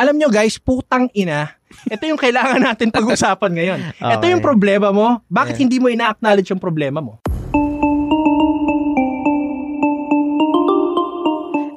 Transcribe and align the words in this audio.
Alam 0.00 0.16
nyo 0.16 0.32
guys, 0.32 0.56
putang 0.56 1.12
ina. 1.12 1.52
Ito 1.84 2.08
yung 2.08 2.16
kailangan 2.16 2.64
natin 2.64 2.88
pag-usapan 2.88 3.52
ngayon. 3.52 3.80
Ito 4.00 4.16
Okay. 4.18 4.32
yung 4.32 4.40
problema 4.40 4.88
mo. 4.90 5.20
Bakit 5.28 5.54
Yeah. 5.54 5.62
hindi 5.62 5.76
mo 5.76 5.92
ina-acknowledge 5.92 6.48
yung 6.48 6.62
problema 6.62 7.04
mo? 7.04 7.20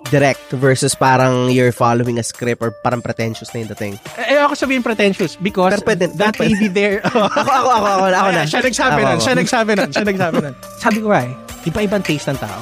Direct 0.07 0.54
versus 0.54 0.94
parang 0.94 1.49
you're 1.49 1.73
following 1.73 2.15
a 2.15 2.23
script 2.23 2.62
or 2.62 2.70
parang 2.79 3.01
pretentious 3.01 3.49
na 3.49 3.65
yung 3.65 3.70
dating. 3.73 3.94
Eh, 4.16 4.38
ako 4.38 4.54
sabihin 4.55 4.80
pretentious 4.80 5.36
because 5.36 5.74
Pero 5.74 5.84
pwede- 5.84 6.14
that 6.16 6.38
may 6.38 6.54
be 6.54 6.70
there. 6.70 7.02
Ako, 7.10 7.28
ako, 7.28 7.50
ako, 7.50 7.90
ako, 7.90 8.05
ako 8.14 8.30
na. 8.32 8.44
Siya 8.46 8.62
nagsabi 8.62 9.00
nun, 9.04 9.20
siya 9.20 9.34
nagsabi 9.36 9.71
nun, 9.74 9.90
siya 9.90 10.05
nagsabi 10.05 10.38
nun. 10.40 10.55
Sabi 10.78 10.98
ko 11.02 11.08
nga 11.10 11.21
eh, 11.26 11.34
iba-ibang 11.66 12.05
taste 12.05 12.30
ng 12.30 12.38
tao. 12.38 12.62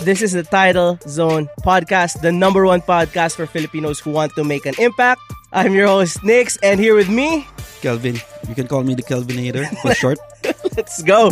This 0.00 0.24
is 0.24 0.32
the 0.32 0.40
Title 0.40 0.96
Zone 1.04 1.44
Podcast, 1.60 2.24
the 2.24 2.32
number 2.32 2.64
one 2.64 2.80
podcast 2.80 3.36
for 3.36 3.44
Filipinos 3.44 4.00
who 4.00 4.16
want 4.16 4.32
to 4.32 4.44
make 4.44 4.64
an 4.64 4.72
impact. 4.80 5.20
I'm 5.52 5.76
your 5.76 5.92
host, 5.92 6.24
Nix, 6.24 6.56
and 6.64 6.80
here 6.80 6.96
with 6.96 7.12
me, 7.12 7.44
Kelvin. 7.84 8.16
You 8.48 8.56
can 8.56 8.64
call 8.64 8.80
me 8.80 8.96
the 8.96 9.04
Kelvinator 9.04 9.68
for 9.84 9.92
short. 9.92 10.16
let's 10.76 11.04
go. 11.04 11.28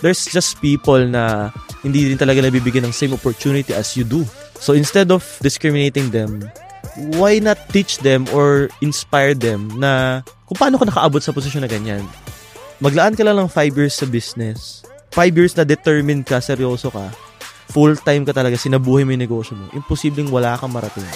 there's 0.00 0.24
just 0.24 0.56
people 0.64 1.04
na 1.04 1.52
hindi 1.84 2.08
din 2.08 2.16
talaga 2.16 2.40
nabibigyan 2.40 2.88
ng 2.88 2.96
same 2.96 3.12
opportunity 3.12 3.76
as 3.76 3.92
you 3.92 4.08
do. 4.08 4.24
So 4.56 4.72
instead 4.72 5.12
of 5.12 5.20
discriminating 5.44 6.08
them, 6.08 6.48
why 7.20 7.36
not 7.36 7.60
teach 7.68 8.00
them 8.00 8.24
or 8.32 8.72
inspire 8.80 9.36
them 9.36 9.76
na 9.76 10.24
kung 10.48 10.56
paano 10.56 10.80
ka 10.80 10.88
nakaabot 10.88 11.20
sa 11.20 11.36
posisyon 11.36 11.68
na 11.68 11.70
ganyan. 11.70 12.00
Maglaan 12.80 13.12
ka 13.12 13.28
lang 13.28 13.36
ng 13.36 13.52
5 13.52 13.76
years 13.76 13.92
sa 13.92 14.08
business. 14.08 14.88
5 15.10 15.34
years 15.34 15.58
na 15.58 15.66
determined 15.66 16.22
ka, 16.22 16.38
seryoso 16.38 16.90
ka. 16.94 17.10
Full 17.74 17.98
time 18.02 18.22
ka 18.26 18.34
talaga, 18.34 18.58
sinabuhay 18.58 19.02
mo 19.02 19.14
yung 19.14 19.22
negosyo 19.26 19.54
mo. 19.58 19.66
Imposibleng 19.74 20.30
wala 20.30 20.58
kang 20.58 20.70
marating. 20.70 21.06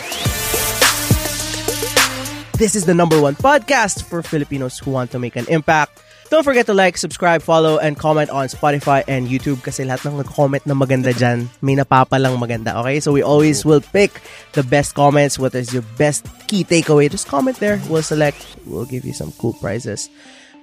This 2.54 2.78
is 2.78 2.86
the 2.86 2.94
number 2.94 3.19
one 3.19 3.34
podcast 3.34 4.06
for 4.06 4.22
Filipinos 4.22 4.78
who 4.78 4.94
want 4.94 5.10
to 5.10 5.19
make 5.19 5.34
an 5.34 5.46
impact. 5.50 5.98
Don't 6.30 6.46
forget 6.46 6.66
to 6.66 6.74
like, 6.74 6.98
subscribe, 6.98 7.42
follow, 7.42 7.78
and 7.78 7.98
comment 7.98 8.30
on 8.30 8.46
Spotify 8.46 9.02
and 9.06 9.27
YouTube 9.27 9.62
kasi 9.62 9.82
lahat 9.82 10.06
ng 10.06 10.22
nag-comment 10.22 10.62
na 10.66 10.74
maganda 10.74 11.10
dyan, 11.10 11.50
may 11.62 11.74
napapalang 11.74 12.38
maganda, 12.38 12.78
okay? 12.82 12.98
So 12.98 13.10
we 13.10 13.22
always 13.22 13.66
will 13.66 13.82
pick 13.82 14.22
the 14.54 14.62
best 14.62 14.94
comments. 14.94 15.38
What 15.38 15.54
is 15.54 15.74
your 15.74 15.86
best 15.98 16.26
key 16.47 16.62
takeaway? 16.62 17.10
Just 17.10 17.26
comment 17.26 17.58
there. 17.58 17.82
We'll 17.91 18.06
select. 18.06 18.38
We'll 18.66 18.86
give 18.86 19.04
you 19.04 19.14
some 19.14 19.34
cool 19.38 19.54
prizes. 19.58 20.10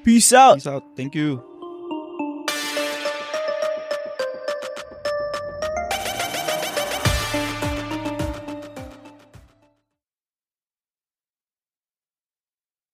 Peace 0.04 0.32
out. 0.32 0.64
Peace 0.64 0.68
out. 0.68 0.84
Thank 0.96 1.16
you. 1.16 1.51